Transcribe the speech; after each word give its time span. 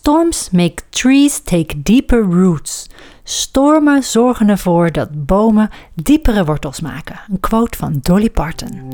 Storms 0.00 0.50
make 0.50 0.82
trees 0.90 1.40
take 1.40 1.82
deeper 1.82 2.22
roots. 2.22 2.86
Stormen 3.24 4.02
zorgen 4.02 4.48
ervoor 4.48 4.92
dat 4.92 5.26
bomen 5.26 5.70
diepere 5.94 6.44
wortels 6.44 6.80
maken. 6.80 7.20
Een 7.28 7.40
quote 7.40 7.78
van 7.78 7.98
Dolly 8.02 8.30
Parton. 8.30 8.88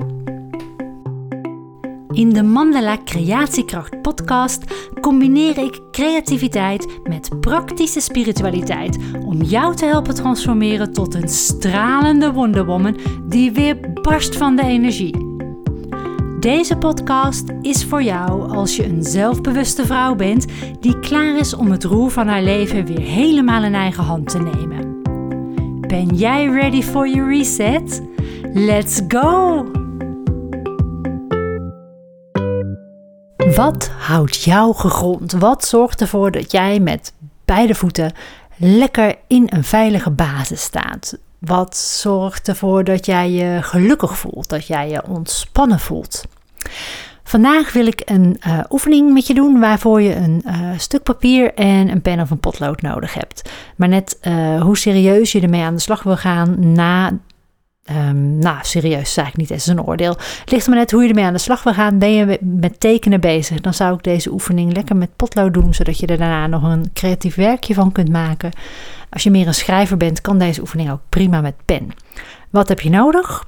In 2.10 2.32
de 2.32 2.42
Mandala 2.42 2.98
Creatiekracht 3.04 4.02
podcast 4.02 4.64
combineer 5.00 5.58
ik 5.58 5.80
creativiteit 5.90 6.86
met 7.04 7.40
praktische 7.40 8.00
spiritualiteit 8.00 8.98
om 9.26 9.42
jou 9.42 9.74
te 9.76 9.84
helpen 9.84 10.14
transformeren 10.14 10.92
tot 10.92 11.14
een 11.14 11.28
stralende 11.28 12.32
wonderwoman 12.32 12.98
die 13.28 13.52
weer 13.52 13.92
barst 14.02 14.36
van 14.36 14.56
de 14.56 14.62
energie. 14.62 15.25
Deze 16.46 16.76
podcast 16.76 17.44
is 17.60 17.84
voor 17.84 18.02
jou 18.02 18.56
als 18.56 18.76
je 18.76 18.84
een 18.84 19.02
zelfbewuste 19.02 19.86
vrouw 19.86 20.14
bent 20.14 20.46
die 20.80 21.00
klaar 21.00 21.36
is 21.36 21.54
om 21.54 21.70
het 21.70 21.84
roer 21.84 22.10
van 22.10 22.28
haar 22.28 22.42
leven 22.42 22.84
weer 22.84 23.00
helemaal 23.00 23.64
in 23.64 23.74
eigen 23.74 24.04
hand 24.04 24.28
te 24.28 24.38
nemen. 24.38 25.02
Ben 25.80 26.06
jij 26.06 26.46
ready 26.46 26.82
for 26.82 27.08
your 27.08 27.28
reset? 27.28 28.02
Let's 28.52 29.00
go! 29.08 29.64
Wat 33.54 33.90
houdt 33.98 34.42
jou 34.42 34.74
gegrond? 34.74 35.32
Wat 35.32 35.64
zorgt 35.64 36.00
ervoor 36.00 36.30
dat 36.30 36.52
jij 36.52 36.80
met 36.80 37.12
beide 37.44 37.74
voeten 37.74 38.12
lekker 38.56 39.14
in 39.26 39.46
een 39.46 39.64
veilige 39.64 40.10
basis 40.10 40.62
staat? 40.62 41.18
Wat 41.38 41.76
zorgt 41.76 42.48
ervoor 42.48 42.84
dat 42.84 43.06
jij 43.06 43.30
je 43.30 43.62
gelukkig 43.62 44.18
voelt, 44.18 44.48
dat 44.48 44.66
jij 44.66 44.88
je 44.88 45.06
ontspannen 45.08 45.80
voelt? 45.80 46.24
Vandaag 47.28 47.72
wil 47.72 47.86
ik 47.86 48.02
een 48.04 48.40
uh, 48.46 48.58
oefening 48.70 49.12
met 49.12 49.26
je 49.26 49.34
doen 49.34 49.60
waarvoor 49.60 50.02
je 50.02 50.14
een 50.14 50.42
uh, 50.46 50.52
stuk 50.76 51.02
papier 51.02 51.54
en 51.54 51.88
een 51.88 52.02
pen 52.02 52.20
of 52.20 52.30
een 52.30 52.40
potlood 52.40 52.82
nodig 52.82 53.14
hebt. 53.14 53.50
Maar 53.76 53.88
net 53.88 54.18
uh, 54.22 54.62
hoe 54.62 54.76
serieus 54.76 55.32
je 55.32 55.40
ermee 55.40 55.62
aan 55.62 55.74
de 55.74 55.80
slag 55.80 56.02
wil 56.02 56.16
gaan 56.16 56.72
na. 56.72 57.18
Nou, 58.14 58.56
serieus 58.62 59.00
is 59.00 59.16
eigenlijk 59.16 59.36
niet 59.36 59.50
eens 59.50 59.66
een 59.66 59.82
oordeel. 59.82 60.16
Ligt 60.44 60.66
maar 60.66 60.76
net 60.76 60.90
hoe 60.90 61.02
je 61.02 61.08
ermee 61.08 61.24
aan 61.24 61.32
de 61.32 61.38
slag 61.38 61.62
wil 61.62 61.72
gaan. 61.72 61.98
Ben 61.98 62.12
je 62.12 62.38
met 62.40 62.80
tekenen 62.80 63.20
bezig, 63.20 63.60
dan 63.60 63.74
zou 63.74 63.94
ik 63.94 64.02
deze 64.02 64.30
oefening 64.30 64.72
lekker 64.72 64.96
met 64.96 65.16
potlood 65.16 65.54
doen, 65.54 65.74
zodat 65.74 65.98
je 65.98 66.06
er 66.06 66.18
daarna 66.18 66.46
nog 66.46 66.62
een 66.62 66.90
creatief 66.92 67.34
werkje 67.34 67.74
van 67.74 67.92
kunt 67.92 68.08
maken. 68.08 68.50
Als 69.10 69.22
je 69.22 69.30
meer 69.30 69.46
een 69.46 69.54
schrijver 69.54 69.96
bent, 69.96 70.20
kan 70.20 70.38
deze 70.38 70.60
oefening 70.60 70.90
ook 70.90 71.00
prima 71.08 71.40
met 71.40 71.54
pen. 71.64 71.90
Wat 72.50 72.68
heb 72.68 72.80
je 72.80 72.90
nodig? 72.90 73.44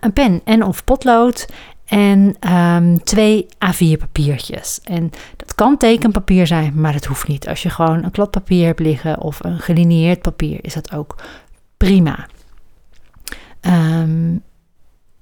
een 0.00 0.12
pen 0.12 0.40
en 0.44 0.64
of 0.64 0.84
potlood 0.84 1.46
en 1.90 2.36
um, 2.52 3.02
twee 3.02 3.46
A4 3.46 3.98
papiertjes. 3.98 4.80
En 4.84 5.10
dat 5.36 5.54
kan 5.54 5.76
tekenpapier 5.76 6.46
zijn, 6.46 6.72
maar 6.80 6.92
dat 6.92 7.04
hoeft 7.04 7.28
niet. 7.28 7.48
Als 7.48 7.62
je 7.62 7.70
gewoon 7.70 8.04
een 8.04 8.10
kladpapier 8.10 8.66
hebt 8.66 8.80
liggen 8.80 9.20
of 9.20 9.44
een 9.44 9.58
gelineerd 9.58 10.22
papier, 10.22 10.58
is 10.62 10.74
dat 10.74 10.92
ook 10.92 11.16
prima. 11.76 12.26
Um, 13.60 14.42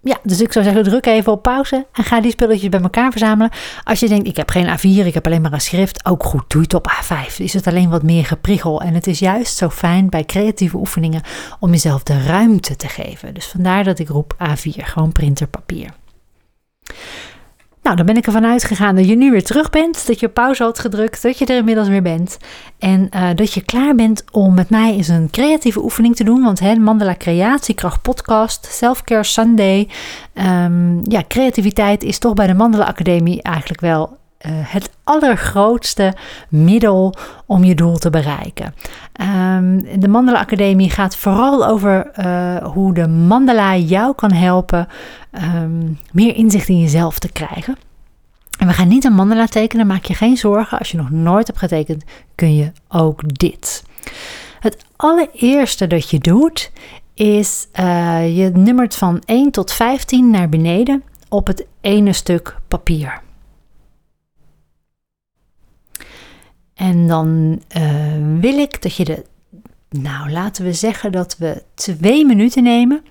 ja, 0.01 0.19
dus 0.23 0.41
ik 0.41 0.53
zou 0.53 0.65
zeggen, 0.65 0.83
druk 0.83 1.07
even 1.07 1.33
op 1.33 1.43
pauze 1.43 1.87
en 1.93 2.05
ga 2.05 2.21
die 2.21 2.31
spulletjes 2.31 2.69
bij 2.69 2.81
elkaar 2.81 3.11
verzamelen. 3.11 3.53
Als 3.85 4.01
je 4.01 4.09
denkt, 4.09 4.29
ik 4.29 4.37
heb 4.37 4.51
geen 4.51 4.79
A4, 4.79 5.07
ik 5.07 5.15
heb 5.15 5.27
alleen 5.27 5.43
maar 5.43 5.53
een 5.53 5.61
schrift, 5.61 6.07
ook 6.07 6.25
goed, 6.25 6.45
doe 6.49 6.63
het 6.63 6.75
op 6.75 6.91
A5. 6.91 7.37
Is 7.37 7.53
het 7.53 7.67
alleen 7.67 7.91
wat 7.91 8.03
meer 8.03 8.25
gepriegel. 8.25 8.81
En 8.81 8.95
het 8.95 9.07
is 9.07 9.19
juist 9.19 9.57
zo 9.57 9.71
fijn 9.71 10.09
bij 10.09 10.25
creatieve 10.25 10.77
oefeningen 10.77 11.23
om 11.59 11.71
jezelf 11.71 12.03
de 12.03 12.23
ruimte 12.23 12.77
te 12.77 12.89
geven. 12.89 13.35
Dus 13.35 13.47
vandaar 13.47 13.85
dat 13.85 13.99
ik 13.99 14.09
roep 14.09 14.35
A4, 14.35 14.83
gewoon 14.83 15.13
printerpapier. 15.13 15.91
Nou, 17.83 18.01
dan 18.01 18.07
ben 18.07 18.17
ik 18.17 18.27
ervan 18.27 18.45
uitgegaan 18.45 18.95
dat 18.95 19.09
je 19.09 19.17
nu 19.17 19.31
weer 19.31 19.45
terug 19.45 19.71
bent, 19.71 20.07
dat 20.07 20.21
je 20.21 20.29
pauze 20.29 20.63
had 20.63 20.79
gedrukt, 20.79 21.23
dat 21.23 21.39
je 21.39 21.47
er 21.47 21.57
inmiddels 21.57 21.89
weer 21.89 22.03
bent. 22.03 22.39
En 22.79 23.09
uh, 23.15 23.29
dat 23.35 23.55
je 23.55 23.65
klaar 23.65 23.95
bent 23.95 24.25
om 24.33 24.55
met 24.55 24.71
mij 24.71 24.93
eens 24.93 25.09
een 25.09 25.31
creatieve 25.31 25.83
oefening 25.83 26.17
te 26.17 26.25
doen. 26.25 26.43
Want 26.43 26.61
hè, 26.61 26.75
Mandela 26.75 27.15
Creatiekracht 27.19 28.03
podcast, 28.03 28.67
Selfcare 28.71 29.25
Sunday. 29.25 29.89
Um, 30.35 31.01
ja, 31.05 31.23
creativiteit 31.29 32.03
is 32.03 32.19
toch 32.19 32.35
bij 32.35 32.47
de 32.47 32.55
Mandela 32.55 32.85
Academie 32.85 33.43
eigenlijk 33.43 33.81
wel 33.81 34.18
uh, 34.47 34.53
het 34.53 34.91
allergrootste 35.05 36.15
middel 36.49 37.15
om 37.47 37.65
je 37.65 37.75
doel 37.75 37.97
te 37.97 38.11
bereiken. 38.11 38.75
Um, 39.57 40.01
de 40.01 40.09
Mandela 40.09 40.39
Academie 40.39 40.91
gaat 40.91 41.17
vooral 41.17 41.67
over 41.67 42.11
uh, 42.19 42.57
hoe 42.57 42.95
de 42.95 43.09
mandala 43.09 43.77
jou 43.77 44.15
kan 44.15 44.33
helpen 44.33 44.89
um, 45.55 45.99
meer 46.13 46.35
inzicht 46.35 46.69
in 46.69 46.81
jezelf 46.81 47.19
te 47.19 47.33
krijgen. 47.33 47.77
En 48.59 48.67
we 48.67 48.73
gaan 48.73 48.89
niet 48.89 49.05
een 49.05 49.13
mandala 49.13 49.47
tekenen, 49.47 49.87
maak 49.87 50.05
je 50.05 50.15
geen 50.15 50.37
zorgen. 50.37 50.79
Als 50.79 50.91
je 50.91 50.97
nog 50.97 51.11
nooit 51.11 51.47
hebt 51.47 51.59
getekend, 51.59 52.05
kun 52.35 52.55
je 52.55 52.73
ook 52.89 53.39
dit. 53.39 53.85
Het 54.61 54.85
allereerste 54.97 55.87
dat 55.87 56.11
je 56.11 56.19
doet, 56.19 56.71
is 57.15 57.67
uh, 57.81 58.37
je 58.37 58.51
nummert 58.51 58.95
van 58.95 59.23
1 59.25 59.51
tot 59.51 59.73
15 59.73 60.31
naar 60.31 60.49
beneden 60.49 61.03
op 61.29 61.47
het 61.47 61.67
ene 61.81 62.13
stuk 62.13 62.57
papier. 62.69 63.21
En 66.79 67.07
dan 67.07 67.61
uh, 67.77 68.41
wil 68.41 68.59
ik 68.59 68.83
dat 68.83 68.95
je 68.95 69.05
de, 69.05 69.25
nou 69.91 70.31
laten 70.31 70.65
we 70.65 70.73
zeggen 70.73 71.13
dat 71.13 71.37
we 71.39 71.63
twee 71.75 72.27
minuten 72.27 72.63
nemen 72.63 73.03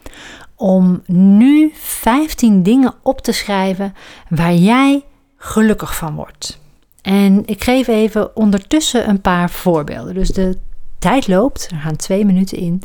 om 0.56 1.02
nu 1.06 1.72
15 1.76 2.64
dingen 2.64 2.94
op 3.04 3.22
te 3.22 3.32
schrijven 3.32 3.94
waar 4.30 4.54
jij 4.54 5.04
gelukkig 5.38 5.96
van 5.96 6.16
wordt. 6.16 6.60
En 7.02 7.44
ik 7.46 7.64
geef 7.64 7.88
even 7.88 8.36
ondertussen 8.36 9.10
een 9.10 9.22
paar 9.22 9.50
voorbeelden. 9.50 10.14
Dus 10.14 10.30
de 10.30 10.58
tijd 11.00 11.28
loopt, 11.28 11.68
er 11.72 11.78
gaan 11.78 11.96
twee 11.96 12.26
minuten 12.26 12.58
in. 12.58 12.82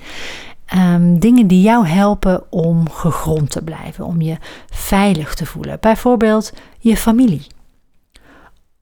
Um, 0.74 1.18
dingen 1.18 1.46
die 1.46 1.62
jou 1.62 1.86
helpen 1.86 2.52
om 2.52 2.90
gegrond 2.90 3.50
te 3.50 3.62
blijven, 3.62 4.04
om 4.04 4.20
je 4.20 4.36
veilig 4.70 5.34
te 5.34 5.46
voelen. 5.46 5.76
Bijvoorbeeld 5.80 6.52
je 6.78 6.96
familie. 6.96 7.46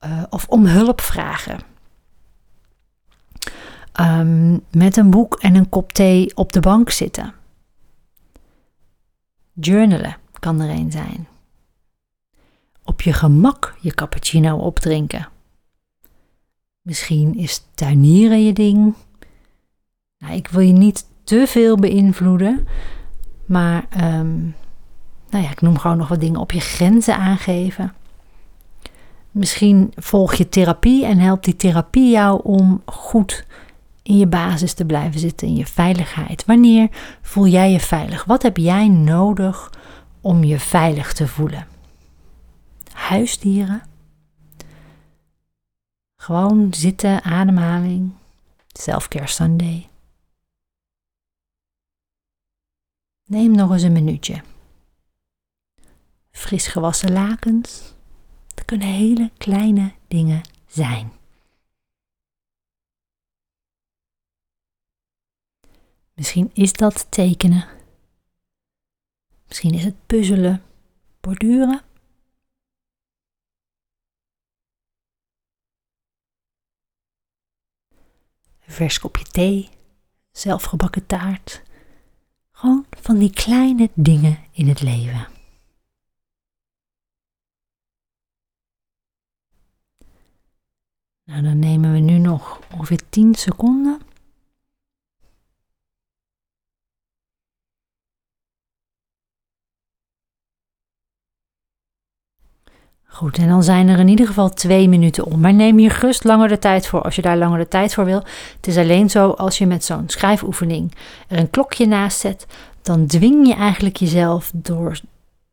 Uh, 0.05 0.22
of 0.31 0.47
om 0.49 0.67
hulp 0.67 1.00
vragen. 1.00 1.69
Um, 4.00 4.61
met 4.71 4.97
een 4.97 5.11
boek 5.11 5.34
en 5.34 5.55
een 5.55 5.69
kop 5.69 5.93
thee 5.93 6.37
op 6.37 6.53
de 6.53 6.61
bank 6.61 6.91
zitten. 6.91 7.34
Journalen 9.53 10.16
kan 10.38 10.61
er 10.61 10.71
een 10.71 10.91
zijn. 10.91 11.28
Op 12.84 13.00
je 13.00 13.12
gemak 13.12 13.77
je 13.81 13.94
cappuccino 13.94 14.56
opdrinken. 14.56 15.28
Misschien 16.83 17.34
is 17.34 17.65
tuinieren 17.75 18.44
je 18.44 18.53
ding. 18.53 18.94
Nou, 20.19 20.34
ik 20.34 20.49
wil 20.49 20.61
je 20.61 20.72
niet 20.72 21.05
te 21.25 21.44
veel 21.47 21.77
beïnvloeden, 21.77 22.67
maar 23.47 23.88
um, 23.97 24.55
nou 25.31 25.44
ja, 25.44 25.50
ik 25.50 25.61
noem 25.61 25.78
gewoon 25.78 25.97
nog 25.97 26.09
wat 26.09 26.21
dingen 26.21 26.41
op 26.41 26.53
je 26.53 26.61
grenzen 26.61 27.17
aangeven. 27.17 27.94
Misschien 29.31 29.93
volg 29.97 30.34
je 30.34 30.49
therapie 30.49 31.05
en 31.05 31.19
helpt 31.19 31.44
die 31.44 31.56
therapie 31.56 32.11
jou 32.11 32.41
om 32.43 32.82
goed 32.84 33.47
in 34.03 34.19
je 34.19 34.27
basis 34.27 34.75
te 34.75 34.84
blijven 34.84 35.21
zitten, 35.21 35.49
in 35.49 35.56
je 35.56 35.66
veiligheid. 35.66 36.44
Wanneer 36.44 36.88
voel 37.22 37.47
jij 37.47 37.72
je 37.72 37.81
veilig? 37.81 38.25
Wat 38.25 38.43
heb 38.43 38.56
jij 38.56 38.88
nodig 38.88 39.72
om 40.21 40.44
je 40.44 40.59
veilig 40.59 41.12
te 41.12 41.28
voelen? 41.28 41.66
Huisdieren? 42.93 43.83
Gewoon 46.16 46.75
zitten, 46.75 47.22
ademhaling, 47.22 48.12
selfcare 48.66 49.27
Sunday. 49.27 49.88
Neem 53.27 53.50
nog 53.50 53.72
eens 53.72 53.82
een 53.82 53.93
minuutje. 53.93 54.43
Fris 56.31 56.67
gewassen 56.67 57.12
lakens. 57.12 57.94
Dat 58.55 58.65
kunnen 58.65 58.87
hele 58.87 59.31
kleine 59.37 59.93
dingen 60.09 60.41
zijn. 60.67 61.12
Misschien 66.20 66.50
is 66.52 66.72
dat 66.72 67.11
tekenen. 67.11 67.69
Misschien 69.46 69.75
is 69.75 69.84
het 69.84 70.06
puzzelen, 70.06 70.62
borduren. 71.20 71.82
Een 78.64 78.72
vers 78.72 78.99
kopje 78.99 79.25
thee, 79.25 79.69
zelfgebakken 80.31 81.06
taart. 81.06 81.62
Gewoon 82.50 82.87
van 82.90 83.19
die 83.19 83.32
kleine 83.32 83.90
dingen 83.94 84.38
in 84.52 84.69
het 84.69 84.81
leven. 84.81 85.28
Nou, 91.25 91.43
dan 91.43 91.58
nemen 91.58 91.93
we 91.93 91.99
nu 91.99 92.19
nog 92.19 92.61
ongeveer 92.72 93.08
10 93.08 93.34
seconden 93.34 94.09
Goed, 103.20 103.38
en 103.38 103.49
dan 103.49 103.62
zijn 103.62 103.88
er 103.88 103.99
in 103.99 104.08
ieder 104.08 104.26
geval 104.26 104.49
twee 104.49 104.88
minuten 104.88 105.25
om. 105.25 105.40
Maar 105.40 105.55
neem 105.55 105.78
hier 105.78 105.90
gerust 105.90 106.25
langer 106.25 106.49
de 106.49 106.58
tijd 106.58 106.87
voor 106.87 107.02
als 107.02 107.17
je 107.17 107.22
daar 107.22 107.37
langer 107.37 107.58
de 107.58 107.69
tijd 107.69 107.94
voor 107.94 108.05
wil. 108.05 108.22
Het 108.56 108.67
is 108.67 108.76
alleen 108.76 109.11
zo 109.11 109.31
als 109.31 109.58
je 109.58 109.67
met 109.67 109.84
zo'n 109.84 110.05
schrijfoefening 110.06 110.94
er 111.28 111.38
een 111.38 111.50
klokje 111.50 111.87
naast 111.87 112.20
zet, 112.20 112.46
dan 112.82 113.06
dwing 113.06 113.46
je 113.46 113.55
eigenlijk 113.55 113.96
jezelf 113.96 114.50
door 114.55 115.00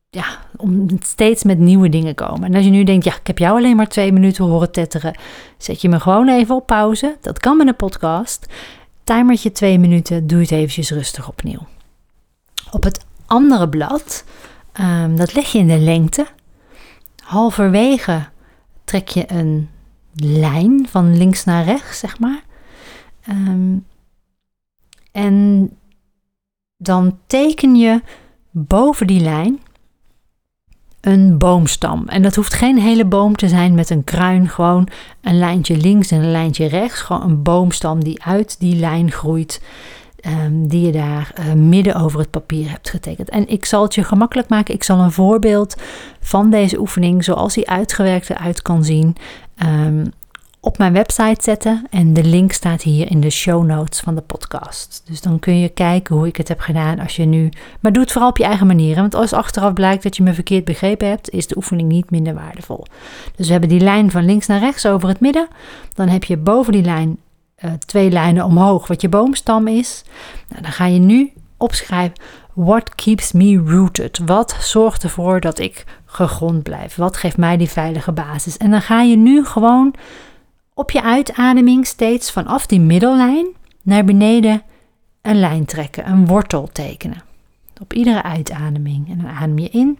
ja, 0.09 0.25
om 0.57 0.87
steeds 0.99 1.43
met 1.43 1.59
nieuwe 1.59 1.89
dingen 1.89 2.15
komen. 2.15 2.43
En 2.43 2.55
als 2.55 2.65
je 2.65 2.71
nu 2.71 2.83
denkt, 2.83 3.05
ja, 3.05 3.15
ik 3.15 3.27
heb 3.27 3.37
jou 3.37 3.57
alleen 3.57 3.75
maar 3.75 3.87
twee 3.87 4.11
minuten 4.11 4.45
horen 4.45 4.71
tetteren, 4.71 5.17
zet 5.57 5.81
je 5.81 5.89
me 5.89 5.99
gewoon 5.99 6.29
even 6.29 6.55
op 6.55 6.65
pauze. 6.65 7.17
Dat 7.21 7.39
kan 7.39 7.57
met 7.57 7.67
een 7.67 7.75
podcast. 7.75 8.45
Timertje 9.03 9.51
twee 9.51 9.79
minuten, 9.79 10.27
doe 10.27 10.39
het 10.39 10.51
eventjes 10.51 10.91
rustig 10.91 11.27
opnieuw. 11.27 11.67
Op 12.71 12.83
het 12.83 13.05
andere 13.25 13.69
blad, 13.69 14.23
um, 14.81 15.15
dat 15.15 15.33
leg 15.33 15.51
je 15.51 15.59
in 15.59 15.67
de 15.67 15.79
lengte. 15.79 16.25
Halverwege 17.27 18.25
trek 18.83 19.07
je 19.07 19.31
een 19.31 19.69
lijn 20.13 20.87
van 20.89 21.17
links 21.17 21.43
naar 21.43 21.63
rechts, 21.63 21.99
zeg 21.99 22.19
maar. 22.19 22.43
Um, 23.29 23.85
en 25.11 25.69
dan 26.77 27.19
teken 27.27 27.75
je 27.75 28.01
boven 28.51 29.07
die 29.07 29.19
lijn 29.19 29.59
een 31.01 31.37
boomstam. 31.37 32.07
En 32.07 32.21
dat 32.21 32.35
hoeft 32.35 32.53
geen 32.53 32.77
hele 32.79 33.05
boom 33.05 33.35
te 33.35 33.47
zijn 33.47 33.73
met 33.73 33.89
een 33.89 34.03
kruin, 34.03 34.49
gewoon 34.49 34.87
een 35.21 35.37
lijntje 35.37 35.77
links 35.77 36.11
en 36.11 36.21
een 36.21 36.31
lijntje 36.31 36.65
rechts. 36.65 37.01
Gewoon 37.01 37.21
een 37.21 37.43
boomstam 37.43 38.03
die 38.03 38.23
uit 38.23 38.59
die 38.59 38.75
lijn 38.75 39.11
groeit, 39.11 39.61
um, 40.25 40.67
die 40.67 40.85
je 40.85 40.91
daar 40.91 41.33
uh, 41.39 41.53
midden 41.53 41.95
over 41.95 42.19
het 42.19 42.29
papier 42.29 42.69
hebt 42.69 42.89
getekend. 42.89 43.29
En 43.29 43.47
ik 43.47 43.65
zal 43.65 43.83
het 43.83 43.95
je 43.95 44.03
gemakkelijk 44.03 44.49
maken. 44.49 44.73
Ik 44.73 44.83
zal 44.83 44.99
een 44.99 45.11
voorbeeld 45.11 45.75
van 46.19 46.49
deze 46.49 46.79
oefening, 46.79 47.23
zoals 47.23 47.53
die 47.53 47.69
uitgewerkt 47.69 48.29
eruit 48.29 48.61
kan 48.61 48.83
zien, 48.83 49.15
um, 49.63 50.11
op 50.59 50.77
mijn 50.77 50.93
website 50.93 51.43
zetten. 51.43 51.87
En 51.89 52.13
de 52.13 52.23
link 52.23 52.51
staat 52.51 52.81
hier 52.81 53.11
in 53.11 53.21
de 53.21 53.29
show 53.29 53.65
notes 53.65 53.99
van 53.99 54.15
de 54.15 54.21
podcast. 54.21 55.01
Dus 55.05 55.21
dan 55.21 55.39
kun 55.39 55.59
je 55.59 55.69
kijken 55.69 56.15
hoe 56.15 56.27
ik 56.27 56.35
het 56.35 56.47
heb 56.47 56.59
gedaan 56.59 56.99
als 56.99 57.15
je 57.15 57.25
nu. 57.25 57.49
Maar 57.79 57.91
doe 57.91 58.01
het 58.01 58.11
vooral 58.11 58.29
op 58.29 58.37
je 58.37 58.43
eigen 58.43 58.67
manier. 58.67 58.95
Want 58.95 59.15
als 59.15 59.33
achteraf 59.33 59.73
blijkt 59.73 60.03
dat 60.03 60.17
je 60.17 60.23
me 60.23 60.33
verkeerd 60.33 60.65
begrepen 60.65 61.07
hebt, 61.07 61.29
is 61.29 61.47
de 61.47 61.57
oefening 61.57 61.89
niet 61.89 62.11
minder 62.11 62.33
waardevol. 62.33 62.85
Dus 63.35 63.45
we 63.45 63.51
hebben 63.51 63.69
die 63.69 63.79
lijn 63.79 64.11
van 64.11 64.25
links 64.25 64.47
naar 64.47 64.59
rechts 64.59 64.85
over 64.85 65.09
het 65.09 65.19
midden. 65.19 65.47
Dan 65.93 66.07
heb 66.07 66.23
je 66.23 66.37
boven 66.37 66.73
die 66.73 66.83
lijn 66.83 67.17
uh, 67.65 67.71
twee 67.85 68.11
lijnen 68.11 68.45
omhoog, 68.45 68.87
wat 68.87 69.01
je 69.01 69.09
boomstam 69.09 69.67
is. 69.67 70.03
Nou, 70.49 70.61
dan 70.61 70.71
ga 70.71 70.85
je 70.85 70.99
nu 70.99 71.31
opschrijven. 71.57 72.19
What 72.53 72.95
keeps 72.95 73.31
me 73.31 73.57
rooted? 73.65 74.19
Wat 74.25 74.57
zorgt 74.59 75.03
ervoor 75.03 75.39
dat 75.39 75.59
ik 75.59 75.85
gegrond 76.05 76.63
blijf? 76.63 76.95
Wat 76.95 77.17
geeft 77.17 77.37
mij 77.37 77.57
die 77.57 77.69
veilige 77.69 78.11
basis? 78.11 78.57
En 78.57 78.71
dan 78.71 78.81
ga 78.81 79.01
je 79.01 79.17
nu 79.17 79.45
gewoon 79.45 79.93
op 80.73 80.91
je 80.91 81.03
uitademing 81.03 81.87
steeds 81.87 82.31
vanaf 82.31 82.65
die 82.65 82.79
middellijn 82.79 83.47
naar 83.81 84.03
beneden 84.03 84.61
een 85.21 85.39
lijn 85.39 85.65
trekken, 85.65 86.09
een 86.09 86.25
wortel 86.25 86.69
tekenen. 86.71 87.21
Op 87.81 87.93
iedere 87.93 88.23
uitademing. 88.23 89.09
En 89.09 89.17
dan 89.17 89.31
adem 89.31 89.59
je 89.59 89.69
in. 89.69 89.99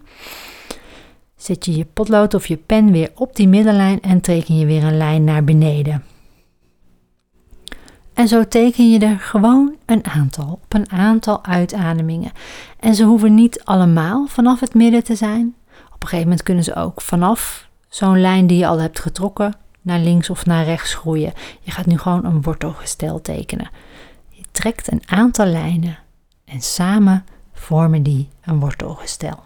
Zet 1.36 1.64
je 1.64 1.76
je 1.76 1.84
potlood 1.84 2.34
of 2.34 2.46
je 2.46 2.56
pen 2.56 2.92
weer 2.92 3.10
op 3.14 3.36
die 3.36 3.48
middellijn 3.48 4.00
en 4.00 4.20
teken 4.20 4.58
je 4.58 4.66
weer 4.66 4.84
een 4.84 4.96
lijn 4.96 5.24
naar 5.24 5.44
beneden. 5.44 6.04
En 8.18 8.28
zo 8.28 8.48
teken 8.48 8.90
je 8.90 8.98
er 8.98 9.18
gewoon 9.18 9.76
een 9.86 10.06
aantal, 10.06 10.52
op 10.52 10.74
een 10.74 10.90
aantal 10.90 11.44
uitademingen. 11.44 12.32
En 12.80 12.94
ze 12.94 13.04
hoeven 13.04 13.34
niet 13.34 13.64
allemaal 13.64 14.26
vanaf 14.26 14.60
het 14.60 14.74
midden 14.74 15.04
te 15.04 15.14
zijn. 15.14 15.54
Op 15.68 16.02
een 16.02 16.08
gegeven 16.08 16.22
moment 16.22 16.42
kunnen 16.42 16.64
ze 16.64 16.74
ook 16.74 17.00
vanaf 17.00 17.68
zo'n 17.88 18.20
lijn 18.20 18.46
die 18.46 18.58
je 18.58 18.66
al 18.66 18.80
hebt 18.80 19.00
getrokken 19.00 19.54
naar 19.82 19.98
links 19.98 20.30
of 20.30 20.46
naar 20.46 20.64
rechts 20.64 20.94
groeien. 20.94 21.32
Je 21.60 21.70
gaat 21.70 21.86
nu 21.86 21.98
gewoon 21.98 22.24
een 22.24 22.42
wortelgestel 22.42 23.20
tekenen. 23.20 23.70
Je 24.28 24.44
trekt 24.50 24.92
een 24.92 25.02
aantal 25.06 25.46
lijnen 25.46 25.98
en 26.44 26.60
samen 26.60 27.24
vormen 27.52 28.02
die 28.02 28.28
een 28.44 28.60
wortelgestel. 28.60 29.42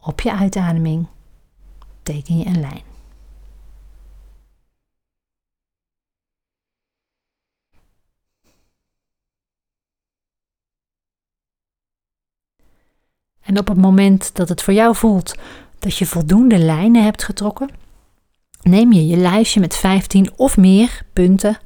Op 0.00 0.20
je 0.20 0.32
uitademing 0.32 1.06
teken 2.02 2.38
je 2.38 2.46
een 2.46 2.60
lijn. 2.60 2.87
En 13.48 13.58
op 13.58 13.68
het 13.68 13.76
moment 13.76 14.30
dat 14.34 14.48
het 14.48 14.62
voor 14.62 14.74
jou 14.74 14.94
voelt 14.94 15.34
dat 15.78 15.96
je 15.96 16.06
voldoende 16.06 16.58
lijnen 16.58 17.04
hebt 17.04 17.24
getrokken, 17.24 17.70
neem 18.62 18.92
je 18.92 19.06
je 19.06 19.16
lijstje 19.16 19.60
met 19.60 19.76
15 19.76 20.30
of 20.36 20.56
meer 20.56 21.02
punten 21.12 21.58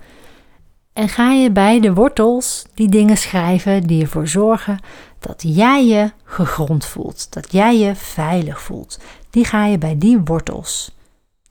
en 0.93 1.08
ga 1.08 1.32
je 1.32 1.50
bij 1.50 1.81
de 1.81 1.94
wortels 1.94 2.67
die 2.75 2.88
dingen 2.88 3.17
schrijven 3.17 3.87
die 3.87 4.02
ervoor 4.02 4.29
zorgen 4.29 4.79
dat 5.19 5.43
jij 5.46 5.87
je 5.87 6.11
gegrond 6.25 6.84
voelt, 6.84 7.32
dat 7.32 7.52
jij 7.52 7.79
je 7.79 7.94
veilig 7.94 8.61
voelt. 8.61 8.99
Die 9.31 9.44
ga 9.44 9.67
je 9.67 9.79
bij 9.79 9.99
die 9.99 10.19
wortels 10.25 10.96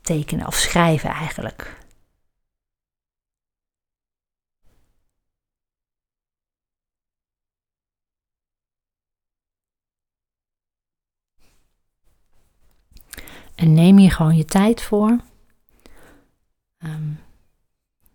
tekenen 0.02 0.48
of 0.48 0.56
schrijven 0.56 1.10
eigenlijk. 1.10 1.78
En 13.62 13.74
neem 13.74 14.00
je 14.00 14.10
gewoon 14.10 14.36
je 14.36 14.46
tijd 14.46 14.82
voor. 14.82 15.18
Um, 16.86 17.20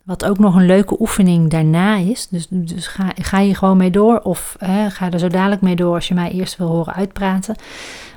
wat 0.05 0.25
ook 0.25 0.39
nog 0.39 0.55
een 0.55 0.67
leuke 0.67 1.01
oefening 1.01 1.51
daarna 1.51 1.97
is. 1.97 2.29
Dus, 2.29 2.47
dus 2.51 2.87
ga, 2.87 3.13
ga 3.15 3.39
je 3.39 3.55
gewoon 3.55 3.77
mee 3.77 3.91
door 3.91 4.21
of 4.21 4.57
ga 4.89 5.11
er 5.11 5.19
zo 5.19 5.29
dadelijk 5.29 5.61
mee 5.61 5.77
door 5.77 5.95
als 5.95 6.09
je 6.09 6.15
mij 6.15 6.31
eerst 6.31 6.57
wil 6.57 6.67
horen 6.67 6.95
uitpraten. 6.95 7.57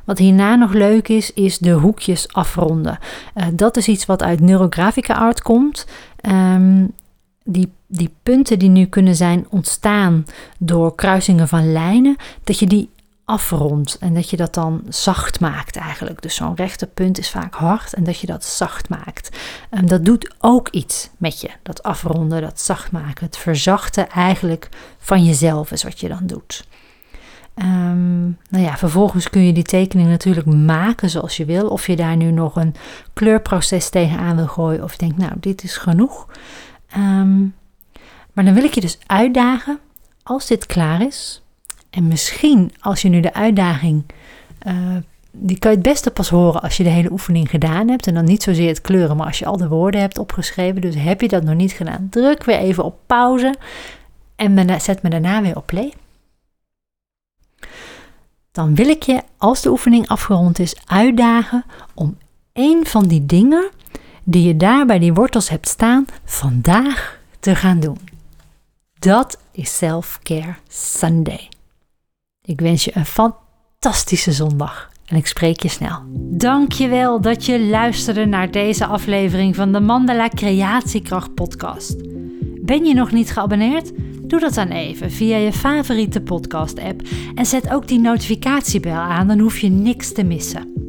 Wat 0.04 0.18
hierna 0.18 0.56
nog 0.56 0.74
leuk 0.74 1.08
is, 1.08 1.34
is 1.34 1.58
de 1.58 1.72
hoekjes 1.72 2.34
afronden. 2.34 3.00
Uh, 3.36 3.46
dat 3.54 3.78
is 3.78 3.88
iets 3.88 4.06
wat 4.06 4.24
uit 4.24 4.40
neurographica 4.40 5.14
art 5.14 5.42
komt. 5.42 5.86
Um, 6.22 6.94
die, 7.44 7.72
die 7.88 8.14
punten 8.24 8.60
die 8.60 8.70
nu 8.70 8.86
kunnen 8.86 9.16
zijn 9.16 9.46
ontstaan 9.50 10.26
door 10.58 10.96
kruisingen 10.96 11.48
van 11.48 11.72
lijnen, 11.72 12.16
dat 12.44 12.60
je 12.60 12.68
die 12.68 12.90
afrondt 13.30 13.98
en 13.98 14.14
dat 14.14 14.30
je 14.30 14.38
dat 14.38 14.54
dan 14.54 14.82
zacht 14.88 15.40
maakt 15.40 15.76
eigenlijk. 15.76 16.22
Dus 16.22 16.36
zo'n 16.36 16.56
rechte 16.56 16.88
punt 16.88 17.20
is 17.20 17.30
vaak 17.30 17.54
hard 17.54 17.94
en 17.94 18.04
dat 18.04 18.20
je 18.20 18.28
dat 18.28 18.46
zacht 18.46 18.90
maakt. 18.90 19.38
Um, 19.72 19.88
dat 19.88 20.06
doet 20.06 20.34
ook 20.40 20.70
iets 20.70 21.10
met 21.18 21.42
je, 21.42 21.50
dat 21.64 21.84
afronden, 21.84 22.42
dat 22.42 22.60
zacht 22.60 22.92
maken. 22.92 23.26
Het 23.26 23.38
verzachten 23.38 24.10
eigenlijk 24.10 24.70
van 24.98 25.24
jezelf 25.24 25.72
is 25.72 25.84
wat 25.84 26.00
je 26.00 26.08
dan 26.08 26.26
doet. 26.28 26.68
Um, 27.56 28.38
nou 28.50 28.64
ja, 28.64 28.78
vervolgens 28.78 29.30
kun 29.30 29.46
je 29.46 29.54
die 29.54 29.64
tekening 29.64 30.10
natuurlijk 30.10 30.48
maken 30.48 31.10
zoals 31.10 31.38
je 31.38 31.46
wil. 31.46 31.68
Of 31.68 31.88
je 31.88 31.96
daar 31.96 32.16
nu 32.16 32.32
nog 32.32 32.56
een 32.56 32.76
kleurproces 33.14 33.90
tegenaan 33.90 34.36
wil 34.36 34.48
gooien. 34.48 34.84
Of 34.84 34.92
je 34.92 34.98
denkt, 34.98 35.18
nou, 35.18 35.32
dit 35.40 35.64
is 35.64 35.78
genoeg. 35.78 36.28
Um, 36.98 37.56
maar 38.34 38.46
dan 38.46 38.54
wil 38.54 38.64
ik 38.64 38.74
je 38.74 38.82
dus 38.82 39.00
uitdagen, 39.06 39.80
als 40.24 40.48
dit 40.48 40.66
klaar 40.66 41.02
is, 41.02 41.44
en 41.90 42.08
misschien 42.08 42.72
als 42.80 43.02
je 43.02 43.10
nu 43.10 43.20
de 43.20 43.34
uitdaging, 43.34 44.04
uh, 44.68 44.74
die 45.32 45.60
kan 45.60 45.72
je 45.72 45.78
het 45.78 45.86
beste 45.86 46.12
pas 46.12 46.30
horen 46.30 46.62
als 46.62 46.78
je 46.78 46.84
de 46.84 46.90
hele 46.90 47.12
oefening 47.12 47.50
gedaan 47.50 47.88
hebt. 47.88 48.08
En 48.08 48.14
dan 48.14 48.26
niet 48.26 48.44
zozeer 48.44 48.68
het 48.68 48.82
kleuren, 48.82 49.18
maar 49.18 49.26
als 49.26 49.40
je 49.40 49.46
al 49.46 49.58
de 49.58 49.68
woorden 49.68 50.02
hebt 50.02 50.18
opgeschreven. 50.18 50.82
Dus 50.82 50.96
heb 50.96 51.22
je 51.22 51.28
dat 51.28 51.44
nog 51.44 51.56
niet 51.56 51.72
gedaan, 51.72 52.08
druk 52.10 52.44
weer 52.44 52.58
even 52.58 52.84
op 52.84 53.00
pauze 53.06 53.56
en 54.36 54.82
zet 54.82 55.02
me 55.02 55.10
daarna 55.10 55.42
weer 55.42 55.56
op 55.56 55.66
play. 55.66 55.94
Dan 58.52 58.76
wil 58.76 58.88
ik 58.88 59.04
je, 59.04 59.22
als 59.38 59.62
de 59.62 59.70
oefening 59.70 60.08
afgerond 60.08 60.60
is, 60.60 60.76
uitdagen 60.86 61.66
om 61.94 62.18
een 62.54 62.86
van 62.86 63.08
die 63.08 63.26
dingen 63.26 63.70
die 64.24 64.48
je 64.48 64.58
daar 64.58 64.86
bij 64.86 65.00
die 65.00 65.14
wortels 65.14 65.50
hebt 65.50 65.68
staan, 65.68 66.06
vandaag 66.26 67.20
te 67.40 67.56
gaan 67.56 67.80
doen. 67.80 67.98
Dat 69.00 69.38
is 69.52 69.78
Self-Care 69.78 70.56
Sunday. 70.68 71.50
Ik 72.50 72.62
wens 72.62 72.84
je 72.84 72.92
een 72.94 73.06
fantastische 73.06 74.32
zondag 74.32 74.90
en 75.06 75.18
ik 75.18 75.28
spreek 75.28 75.62
je 75.62 75.68
snel. 75.68 76.00
Dankjewel 76.38 77.22
dat 77.22 77.46
je 77.46 77.66
luisterde 77.66 78.26
naar 78.26 78.52
deze 78.52 78.86
aflevering 78.86 79.56
van 79.56 79.72
de 79.72 79.80
Mandala 79.80 80.30
Creatiekracht 80.30 81.34
podcast. 81.34 81.96
Ben 82.62 82.86
je 82.86 82.94
nog 82.94 83.12
niet 83.12 83.32
geabonneerd? 83.32 83.92
Doe 84.28 84.40
dat 84.40 84.54
dan 84.54 84.68
even 84.68 85.12
via 85.12 85.38
je 85.38 85.54
favoriete 85.54 86.22
podcast 86.22 86.80
app 86.80 87.02
en 87.36 87.46
zet 87.46 87.70
ook 87.70 87.88
die 87.88 88.00
notificatiebel 88.00 88.92
aan, 88.92 89.28
dan 89.28 89.40
hoef 89.40 89.60
je 89.60 89.70
niks 89.70 90.12
te 90.12 90.24
missen. 90.24 90.89